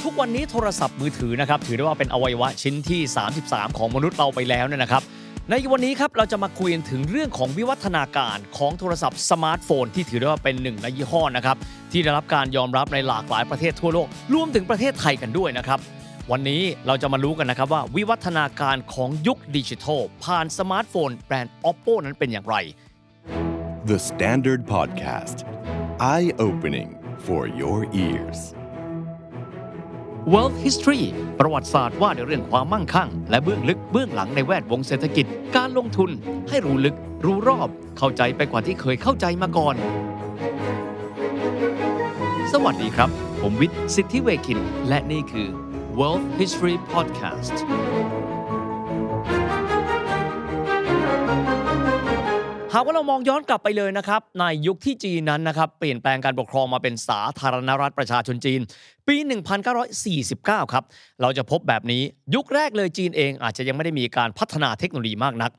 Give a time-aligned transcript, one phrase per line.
[0.00, 3.00] ทุกวันนี้โทรศัพท์มือถือนะครับถือได้ว่าเป็นอวัยวะชิ้นที่
[3.40, 5.02] 33 ของมนุษย์เราไปแล้วเนี่ยนะครับ
[5.50, 11.56] ในวันนี้ครับเราจะมาคุยถึงเรื่องของวิวัฒนาการของโทรศัพท์สมาร์ทโฟน ที่ถือได้ว่าเป็นหนึ่งในยี่ห้อนะครับ
[11.92, 15.78] ที่ได้รับการยอมรับในหลากหลายประเทศทั่วโลกรวมถึงประเทศไทยกันด้วยนะครับ
[16.30, 22.56] วันนี้เราจะมารู้กันนะครับว่าวิวัฒนาการของยุคดิจิทัลผ่านสมาร์ทโฟนแบรนด์ Oppo นั้นเป็นอย่างไร
[23.90, 25.36] The Standard Podcast.
[26.14, 26.90] Eye opening
[27.26, 28.40] for your ears.
[30.30, 31.04] World History
[31.40, 36.10] ประวัติศาสตร์ว่าในเรื่องความมั่งคั่ง และเบื้องลึกเบื้องหลังในแวดวงเศรษฐกิจ การลงทุน
[36.48, 39.76] ให้รู้ลึกรู้รอบ เข้าใจไปกว่าที่เคยเข้าใจมาก่อน
[42.52, 45.48] สวัสดีครับ ผมวิทย์สิทธิเวคิน และนี่คือ
[45.98, 47.56] World History Podcast
[52.74, 58.60] หากว่าเรามองย้อนกลับไปเลยนะครับ ในยุคที่จีนนั้นนะครับ เปลี่ยนแปลงการปกครองมาเป็นสาธารณรัฐประชาชนจีน
[59.08, 59.16] ปี
[59.94, 60.84] 1949 ครับ
[61.22, 62.02] เราจะพบแบบนี้
[62.34, 65.50] ยุคแรกเลยจีนเองอาจจะยังไม่ได้มีการพัฒนาเทคโนโลยีมากนัก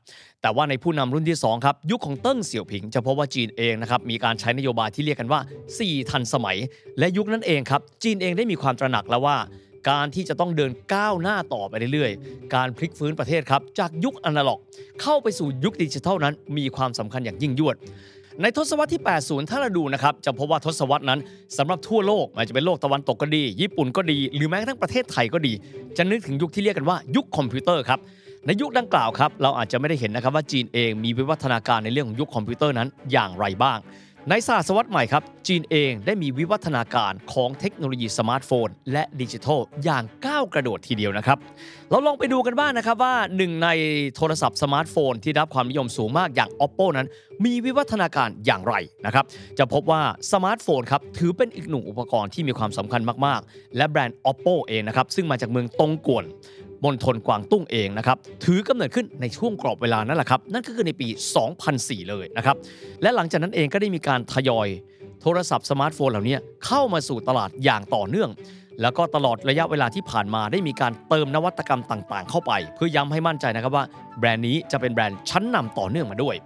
[0.42, 5.40] แต่ว่าในผู้นำรุ่นที่ 2 ครับ ยุคของเติ้งเสี่ยวผิง จะพบว่าจีนเองนะครับ มีการใช้นโยบายที่เรียกกันว่า
[5.74, 6.58] 4 ทันสมัย
[6.98, 9.36] และยุคนั้นเองครับ จีนเองได้มีความตระหนักแล้วว่า
[9.90, 14.60] การที่จะต้องเดินก้าวหน้าต่อไปเรื่อยๆ การพลิกฟื้นประเทศครับ จากยุคอนาล็อก
[15.02, 17.76] เข้าไปสู่ยุคดิจิทัลนั้นมีความสำคัญอย่างยิ่งยวด
[18.42, 21.20] ในทศวรรษที่ 80 ถ้าเราดูนะครับ จะพบว่าทศวรรษนั้น
[21.58, 25.52] สำหรับทั่วโลกไม่ว่าจะเป็นโลกตะวันตกก็ดี ญี่ปุ่นก็ดี หรือแม้กระทั่งประเทศไทยก็ดี
[25.96, 27.98] จะนึกถึงยุคที่เรียกกันว่ายุคคอมพิวเตอร์ครับ
[28.46, 33.78] ในยุคดังกล่าวครับเราอาจจะไม่ได้เห็นนะครับว่าจีนเองมีวิวัฒนาการในเรื่องของยุคคอมพิวเตอร์นั้นอย่างไรบ้าง
[34.30, 41.38] ในศตวรรษใหม่ครับ จีนเองได้มีวิวัฒนาการของเทคโนโลยีสมาร์ทโฟน และดิจิทัลอย่างก้าวกระโดดทีเดียวนะครับ
[41.90, 43.68] เราลองไปดูกันบ้างนะครับว่าหนึ่งใน
[44.16, 47.06] โทรศัพท์สมาร์ทโฟนที่ได้รับความนิยมสูงมากอย่าง Oppo นั้น
[47.44, 48.74] มีวิวัฒนาการอย่างไร
[49.06, 49.24] นะครับ
[49.58, 56.24] จะพบว่าสมาร์ทโฟนครับถือเป็นอีกหนึ่งอุปกรณ์ที่มีความสำคัญมากๆ และแบรนด์ Oppo เองนะครับซึ่งมาจากเมืองตงกวน
[56.84, 61.08] มณฑลกวางตุ้งเองนะครับถือกำเนิดขึ้นในช่วงกรอบเวลานั่นแหละครับนั่นก็คือในปี
[61.58, 62.56] 2004 เลยนะครับ
[63.02, 64.68] และหลังจากนั้นเองก็ได้มีการทยอย
[65.22, 68.30] โทรศัพท์สมาร์ทโฟนเหล่านี้เข้ามาสู่ตลาดอย่างต่อเนื่อง
[68.82, 73.84] แล้วก็ตลอดระยะเวลาที่ผ่านมาได้มีการเติมนวัตกรรมต่างๆ เข้าไป เพื่อย้ำให้มั่นใจนะครับว่า
[74.18, 76.36] แบรนด์นี้จะเป็นแบรนด์ชั้นนำต่อเนื่องมาด้วย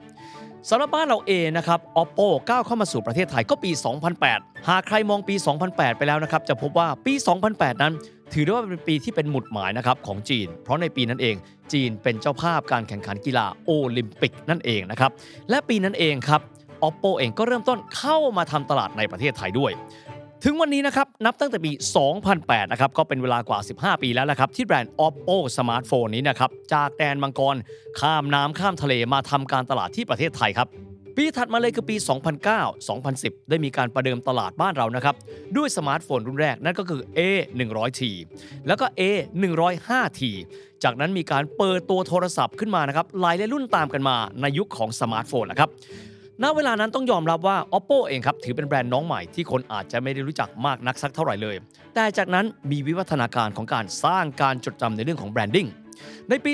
[0.69, 3.70] สำหรับบ้านเราเองนะครับ Oppo ก้าวเข้ามาสู่ประเทศไทยก็ปี
[4.19, 5.34] 2008 หากใครมองปี
[5.66, 7.14] 2008 ไปแล้วนะครับ จะพบว่าปี
[7.48, 7.94] 2008 นั้น
[8.33, 11.37] ถือได้ว่าเป็นปีที่เป็นหมุดหมายนะครับของจีน เพราะในปีนั้นเอง
[11.72, 15.11] จีนเป็นเจ้าภาพการแข่งขันกีฬาโอลิมปิกนั่นเองนะครับ
[15.50, 16.41] และปีนั้นเองครับ
[16.89, 19.72] Oppo เองก็เริ่มต้นเข้ามาทำตลาดในประเทศไทยด้วย
[20.44, 21.72] ถึงวันนี้นะครับ นับตั้งแต่ปี
[22.22, 27.56] 2008 นะครับ ก็เป็นเวลากว่า 15 ปีแล้วนะครับ ที่แบรนด์ Oppo สมาร์ทโฟนนี้นะครับ จากแดนมังกร
[28.00, 30.69] ข้ามน้ำข้ามทะเลมาทำการตลาดที่ประเทศไทยครับ
[31.20, 31.96] ปีถัดมาเลยคือปี
[32.52, 35.14] 2009 2010 ได้มีการประเดิมตลาดบ้านเรานะครับ
[35.56, 37.20] ด้วยสมาร์ทโฟนรุ่นแรกนั่นก็คือ A
[37.58, 38.02] 100T
[38.66, 39.02] แล้วก็ A
[39.42, 40.20] 105T
[40.84, 45.70] จากนั้นมีการเปิดตัวโทรศัพท์ขึ้นมานะครับหลายรุ่นตามกันมาในยุคของสมาร์ทโฟนนะครับ
[46.42, 51.56] ณเวลานั้นต้องยอมรับว่า Oppo เองครับ ถือเป็นแบรนด์น้องใหม่ที่คนอาจจะไม่ได้รู้จักมากนักสักเท่าไหร่เลย
[51.94, 55.69] แต่จากนั้นมีวิวัฒนาการของการสร้างการจดจำในเรื่องของ branding
[56.28, 56.52] ในปี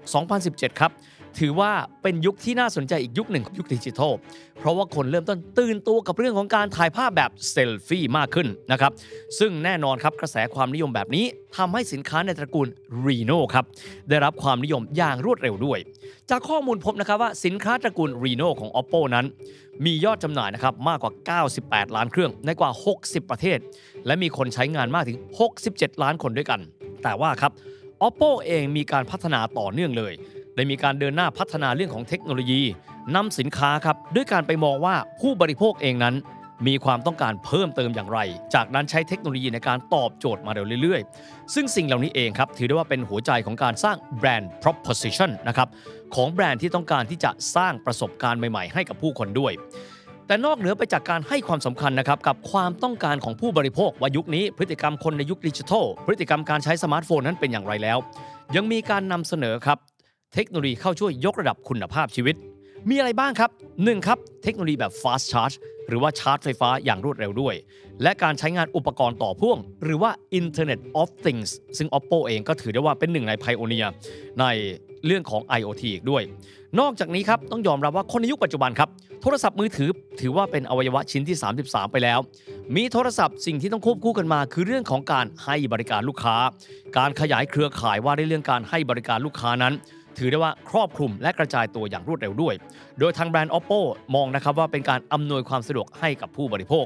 [0.00, 0.92] 2016-2017 ครับ
[1.38, 1.72] ถือว่า
[2.02, 4.12] เป็นยุคที่น่าสนใจอีกยุคหนึ่งของยุคดิจิทัล
[4.58, 8.92] เพราะว่าคนเริ่มต้นตื่นตัวกับเรื่องของการถ่ายภาพแบบเซลฟี่มากขึ้นนะครับ
[9.38, 11.24] ซึ่งแน่นอนครับกระแสความนิยมแบบนี้
[11.56, 12.68] ทำให้สินค้าในตระกูล
[13.06, 13.64] Reno ครับ
[14.08, 15.78] ได้รับความนิยมอย่างรวดเร็วด้วย
[16.30, 19.26] จากข้อมูลพบนะครับว่าสินค้าตระกูล Reno ของ Oppo นั้น
[19.84, 21.12] มียอดจำหน่ายนะครับมากกว่า
[21.56, 22.70] 98 ล้านเครื่องในกว่า
[23.00, 23.58] 60 ประเทศ
[24.06, 25.18] และมีคนใช้งานมากถึง
[25.60, 26.60] 67 ล้านคนด้วยกัน
[27.02, 27.52] แต่ว่าครับ
[28.06, 30.12] Oppo เองมีการพัฒนาต่อเนื่องเลย
[30.56, 32.62] ได้มีการเดินหน้าพัฒนาเรื่องของเทคโนโลยี
[33.14, 36.14] นำสินค้าครับด้วยการไปมองว่าผู้บริโภคเองนั้น
[36.66, 38.18] มีความต้องการเพิ่มเติมอย่างไร
[38.54, 45.68] จากนั้นใช้เทคโนโลยีในการตอบโจทย์มาเรื่อยๆ ซึ่งสิ่งเหล่านี้เองครับ ถือได้ว่าเป็นหัวใจของการสร้างแบรนด์ proposition นะครับ
[46.14, 49.52] ของแบรนด์ที่ต้องการที่จะสร้างประสบการณ์ใหม่ๆ ให้กับผู้คนด้วย
[50.26, 57.98] แต่นอกเหนือไปจากการให้ความสำคัญนะครับกับความต้องการของผู้บริโภคว่ายุคนี้พฤติกรรมคนในยุคดิจิทัล พฤติกรรมการใช้สมาร์ทโฟนนั้นเป็นอย่างไรแล้ว
[58.56, 59.78] ยังมีการนำเสนอครับ
[60.34, 62.34] เทคโนโลยีเข้าช่วยยกระดับคุณภาพชีวิต
[62.88, 64.06] มีอะไรบ้างครับ 1.
[64.06, 65.56] ครับ เทคโนโลยีแบบ fast charge
[65.88, 67.54] หรือว่าชาร์จไฟฟ้าอย่างรวดเร็วด้วย
[68.02, 70.10] และการใช้งานอุปกรณ์ต่อพ่วง หรือว่า
[70.40, 73.86] Internet of Things ซึ่ง Oppo เองก็ถือได้ว่าเป็นหนึ่งในไพโอเนีย
[74.40, 74.44] ใน
[75.06, 76.22] เรื่องของ IoT อีกด้วย
[76.80, 78.88] นอกจากนี้ครับ ต้องยอมรับว่าคนในยุคปัจจุบันครับ
[79.22, 79.90] โทรศัพท์มือถือ
[80.20, 82.18] ถือว่าเป็นอวัยวะชิ้นที่ 33 ไปแล้ว
[82.76, 86.36] มีโทรศัพท์สิ่งที่ต้องควบคู่กันมา คือเรื่องของการให้บริการลูกค้า
[86.98, 89.74] การขยายเครือข่ายว่าในเรื่องการให้บริการลูกค้านั้น
[90.18, 92.54] ถือได้ว่าครอบคลุมและกระจายตัวอย่างรวดเร็วด้วย
[92.98, 93.80] โดยทางแบรนด์ Oppo
[94.14, 96.84] มองนะครับว่าเป็นการอำนวยความสะดวกให้กับผู้บริโภค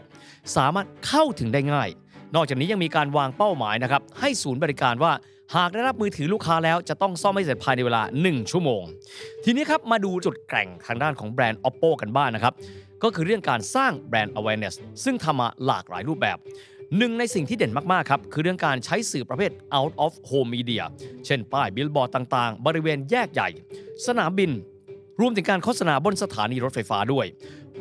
[0.56, 1.88] สามารถเข้าถึงได้ง่าย
[2.34, 5.12] นอกจากนี้ยังมีการวางเป้าหมายนะครับให้ศูนย์บริการว่า
[5.56, 8.82] หากได้รับมือถือลูกค้าแล้วจะต้องซ่อมให้เสร็จภายในเวลา 1 ชั่วโมง
[9.44, 12.54] ทีนี้ครับมาดูจุดแกร่งทางด้านของแบรนด์ Oppo กันบ้างนนะครับ
[13.02, 16.38] ก็คือเรื่องการสร้างแบรนด์ awareness ซึ่งทำมาหลากหลายรูปแบบ
[16.96, 20.84] หนึ่งในสิ่งที่เด่นมากๆครับคือเรื่องการใช้สื่อประเภท out of home media
[21.26, 23.48] เช่นป้ายบิลบอร์ดต่างๆ บริเวณแยกใหญ่
[24.06, 24.50] สนามบิน
[25.20, 27.26] รวมถึงการโฆษณาบนสถานีรถไฟฟ้าด้วย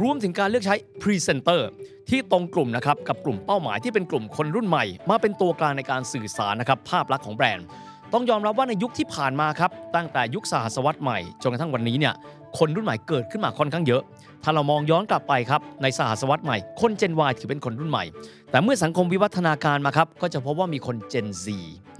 [0.01, 1.69] รวมถึงการเลือกใช้พรีเซนเตอร์
[2.09, 7.68] ที่ตรงกลุ่มนะครับกับกลุ่มเป้าหมายที่เป็นกลุ่มคนรุ่นใหม่ มาเป็นตัวกลางในการสื่อสารนะครับภาพลักษณ์ของแบรนด์
[8.13, 12.13] ต้องยอมรับว่าในยุคที่ผ่านมาครับ ตั้งแต่ยุคสหัสวรรษใหม่จนกระทั่งวันนี้เนี่ย
[12.57, 14.01] คนรุ่นใหม่เกิดขึ้นมาค่อนข้างเยอะ
[14.44, 18.04] ถ้าเรามองย้อนกลับไปครับในสหัสวรรษใหม่ คน Gen Y ถือเป็นคนรุ่นใหม่
[18.51, 21.45] แต่เมื่อสังคมวิวัฒนาการมาครับก็จะพบว่ามีคน Gen Z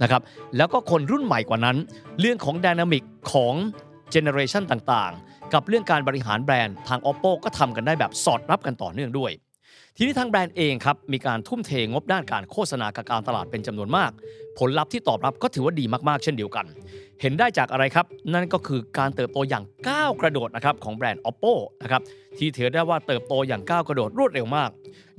[0.02, 0.22] นะครับ
[0.56, 1.76] แล้วก็คนรุ่นใหม่กว่านั้น
[2.20, 3.54] เรื่องของ dynamicของ
[4.10, 9.32] เจเนอเรชันต่างๆ กับเรื่องการบริหารแบรนด์ทาง Oppo ก็ทำกันได้แบบสอดรับกันต่อเนื่องด้วย
[10.00, 14.10] ทีนี้ทางแบรนด์เองครับมีการทุ่มเทงบด้านการโฆษณากับการตลาดเป็นจำนวนมาก
[14.58, 16.66] ผลลัพธ์ที่ตอบรับก็ถือว่าดีมากๆ เช่นเดียวกัน
[17.20, 22.02] เห็นได้จากอะไรครับ นั่นก็คือการเติบโตอย่างก้าวกระโดดนะครับของแบรนด์ Oppo นะครับ
[22.38, 24.70] ที่ถือได้ว่าเติบโตอย่างก้าวกระโดดรวดเร็วมาก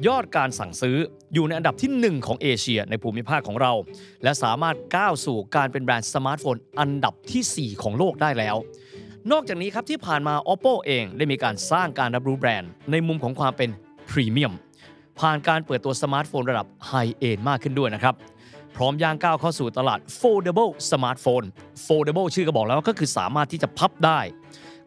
[0.08, 0.98] ยอดการสั่งซื้อ
[1.34, 3.74] อยู่ในอันดับที่ 1 ของเอเชียในภูมิภาคของเรา
[4.24, 8.56] และสามารถก้าวสู่การเป็นแบรนด์สมาร์ทโฟนอันดับทีสี่4 ของโลกได้แล้ว
[9.32, 13.70] นอกจากนี้ครับที่ผ่านมา Oppo เองได้มีการสร้างการรับรู้แบรนด์ในมุมของความเป็น
[14.10, 14.54] พรีเมียม
[15.20, 18.16] ผ่านการเปิดตัวสมาร์ทโฟนระดับ high-end มากขึ้นด้วยนะครับ
[18.76, 21.46] พร้อมย่างก้าวเข้าสู่ตลาด foldable smartphone
[21.88, 24.20] foldable ชื่อก็บอกแล้วก็คือสามารถที่จะพับได้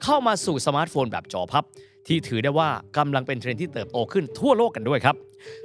[0.02, 1.64] เข้ามาสู่สมาร์ทโฟนแบบจอพับ
[2.06, 2.68] ที่ถือได้ว่า
[2.98, 5.16] กำลังเป็นเทรนด์ที่เติบโตขึ้นทั่วโลกกันด้วยครับ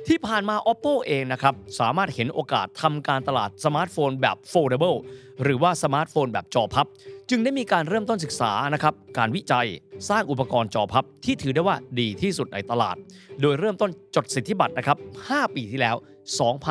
[0.08, 4.98] ที่ผ่านมา Oppo เองนะครับ สามารถเห็นโอกาสทำการตลาดสมาร์ทโฟนแบบ foldable
[5.44, 6.88] หรือว่าสมาร์ทโฟนแบบจอพับ
[7.30, 9.68] จึงได้มีการเริ่มต้นศึกษานะครับ การวิจัย
[10.10, 12.96] สร้างอุปกรณ์จอพับ ที่ถือได้ว่าดีที่สุดในตลาด
[13.42, 14.98] โดยเริ่มต้นจดสิทธิบัตรนะครับ
[15.28, 15.96] 5 ปีที่แล้ว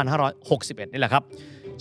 [0.08, 1.22] 2561 นี่แหละครับ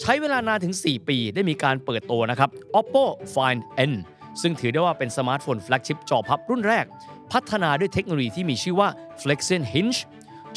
[0.02, 2.50] ใช้เวลานานถึง 4 ปีได้มีการเปิดตัวนะครับ
[2.80, 3.62] Oppo Find
[3.92, 3.94] N
[4.42, 6.86] ซึ่งถือได้ว่าเป็นสมาร์ทโฟน flagship จอพับรุ่นแรก
[7.34, 8.90] พัฒนาด้วยเทคโนโลยีที่มีชื่อว่า
[9.22, 10.00] Flexion Hinge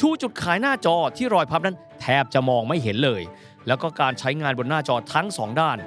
[0.00, 3.23] ชูจุดขายหน้าจอที่รอยพับนั้นแทบจะมองไม่เห็นเลย
[3.67, 5.79] แล้วก็การใช้งานบนหน้าจอทั้ง 2 ด้าน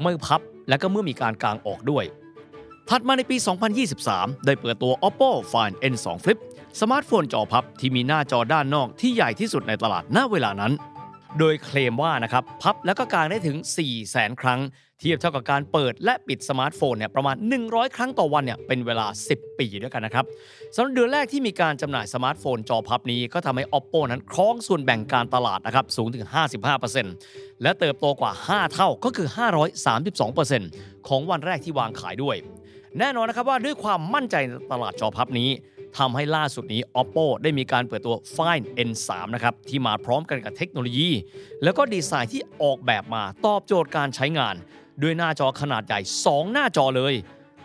[0.00, 2.04] เมื่อพับและก็เมื่อมีการกางออกด้วย
[2.88, 3.36] ถัดมาในปี
[3.90, 6.38] 2023 ได้เปิดตัว Oppo Find N2 Flip
[6.80, 10.72] สมาร์ทโฟนจอพับที่มีหน้าจอด้านนอกที่ใหญ่ที่สุดในตลาดณเวลานั้น
[11.38, 14.60] โดยเคลมว่านะครับพับแล้วก็กางได้ถึง 4 0 0แสนครั้ง
[15.00, 17.36] เทียบเท่ากับการเปิดและปิดสมาร์ทโฟนเนี่ยประมาณ
[17.66, 20.24] 100 ครั้งต่อวันเนี่ยเป็นเวลา 10 ปีด้วยกันนะครับ
[20.74, 26.24] สำหรับเดือนแรกที่มีการจำหน่ายสมาร์ทโฟนจอพับนี้ก็ทำให้ Oppo นั้นครองส่วนแบ่งการตลาดนะครับสูงถึง
[26.94, 29.28] 55%และเติบโตกว่า 5 เท่าก็คือ
[29.98, 32.36] 532%ของวันแรกที่วางขายด้วย
[32.98, 35.50] แน่นอนนะครับว่าด้วยความมั่นใจในตลาดจอพับนี้
[35.98, 41.10] ทำให้ล่าสุดนี้ Oppo ได้มีการเปิดตัว Find N3 นะครับ ที่มาพร้อมกันกับเทคโนโลยี
[41.62, 44.54] แล้วก็ดีไซน์ที่ออกแบบมาตอบโจทย์การใช้งาน
[45.02, 47.14] ด้วยหน้าจอขนาดใหญ่ 2 หน้าจอเลย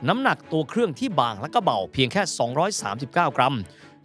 [0.08, 2.22] น้ำหนักตัวเครื่องที่บางและก็เบาเพียงแค่
[2.80, 3.56] 239 กรัม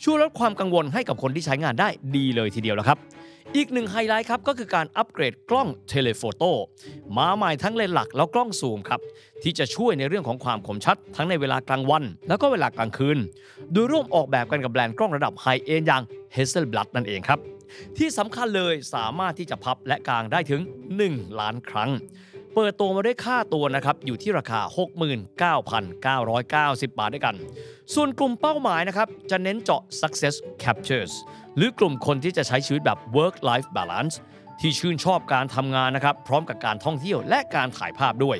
[0.05, 2.99] ช่วยลดความกังวลให้กับคนที่ใช้งานได้ดีเลยทีเดียวแล้วครับ
[3.57, 6.51] อีกหนึ่งไฮไลท์ครับก็คือการอัปเกรดกล้อง telephoto
[7.19, 9.01] มาใหม่ทั้งเลนส์หลักแล้วกล้องซูมครับ
[9.43, 13.19] ที่จะช่วยในเรื่องของความคมชัด ทั้งในเวลากลางวัน แล้วก็เวลากลางคืน
[13.73, 16.03] โดยร่วมออกแบบกันกับแบรนด์กล้องระดับ high-end อย่าง
[16.35, 17.39] Hasselblad นั่นเองครับ
[17.99, 20.61] ที่สำคัญเลยสามารถที่จะพับและกางได้ถึง
[21.01, 21.91] 1 ล้านครั้ง
[22.55, 24.61] เปิดตัวมาด้วยค่าตัวนะครับอยู่ที่ราคา
[26.81, 27.35] 69,990 บาทด้วยกัน
[27.95, 31.13] ส่วนกลุ่มเป้าหมายนะครับจะเน้นเจาะ success captures
[31.57, 34.15] หรือกลุ่มคนที่จะใช้ชีวิตแบบ work life balance
[34.61, 38.39] ที่ชื่นชอบการทำงานนะครับพร้อมกับการท่องเที่ยวและการถ่ายภาพด้วย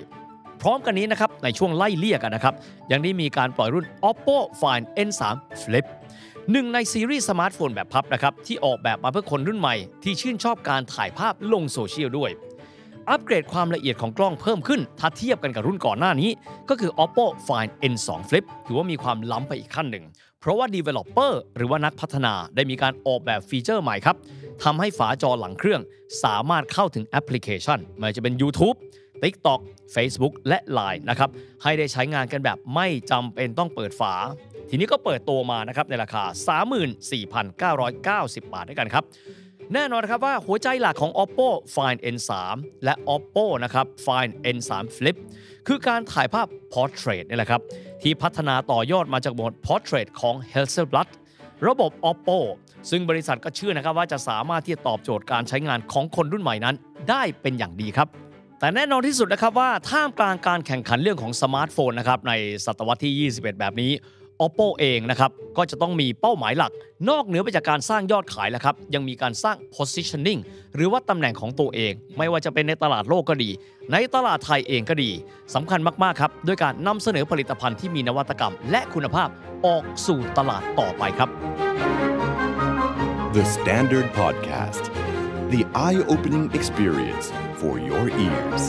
[0.63, 2.55] พร้อมกันนี้นะครับในช่วงไล่เลี่ยกันนะครับ
[2.93, 5.23] ยังได้มีการปล่อยรุ่น Oppo Find N3
[5.63, 5.87] Flip
[6.51, 12.31] หนึ่งในซีรีส์สมาร์ทโฟนแบบพับนะครับที่ออกแบบมาเพื่อคนรุ่นใหม่ที่ชื่นชอบการถ่ายภาพลงโซเชียลด้วย
[13.09, 16.31] อัปเกรดความละเอียดของกล้องเพิ่มขึ้น ถ้าเทียบกันกับรุ่นก่อนหน้านี้
[16.69, 20.05] ก็คือ Oppo Find N2 Flip ถือว่ามีความล้ำไปอีกขั้นหนึ่ง
[20.41, 24.17] เพราะว่า Developer หรือว่านักพัฒนาได้มีการออกแบบฟีเจอร์ใหม่ครับ
[24.65, 25.81] ทำให้ฝาจอหลังเครื่อง
[26.25, 28.77] สามารถเข้าถึงแอปพลิเคชันไม่ว่าจะเป็น YouTube
[29.23, 29.61] TikTok
[29.95, 31.31] Facebook และ Line นะครับ
[31.63, 34.15] ให้ได้ใช้งานกันแบบไม่จำเป็นต้องเปิดฝา
[34.71, 36.25] ทีนี้ก็เปิดตัวมานะครับในราคา
[38.33, 39.05] 34,990 บาทด้วยกันครับ
[39.75, 42.31] แน่นอนครับว่าหัวใจหลักของ Oppo Find N3
[42.85, 45.17] และ Oppo นะครับ Find N3 Flip
[45.67, 47.61] คือการถ่ายภาพ Portrait นี่แหละครับ
[48.03, 51.09] ที่พัฒนาต่อยอดมาจากโหมด Portrait ของ Hasselblad
[51.67, 52.39] ระบบ Oppo
[52.91, 56.77] ซึ่งบริษัทก็เชื่อนะครับว่าจะสามารถที่จะตอบโจทย์การใช้งานของคนรุ่นใหม่นั้น
[57.11, 58.09] ได้เป็นอย่างดีครับ
[58.61, 62.33] แต่แน่นอนที่สุดนะครับว่าท่ามกลางการแข่งขันเรื่องของสมาร์ทโฟนนะครับใน
[62.65, 63.93] ศตวรรษที่ 21 แบบนี้
[64.45, 66.73] Oppo เองนะครับก็จะต้องมีเป้าหมายหลัก
[67.09, 70.41] นอกเหนือไปจากการสร้างยอดขายแล้วครับยังมีการสร้าง positioning
[70.75, 73.51] หรือว่าตำแหน่งของตัวเอง ไม่ว่าจะเป็นในตลาดโลกก็ดี
[73.93, 75.11] ในตลาดไทยเองก็ดี
[75.55, 79.29] สำคัญมากๆครับด้วยการนำเสนอผลิตภัณฑ์ที่มีนวัตกรรม และคุณภาพ
[79.67, 81.29] ออกสู่ตลาดต่อไปครับ
[83.37, 84.85] The Standard Podcast,
[85.55, 88.63] the eye opening experience for your ears.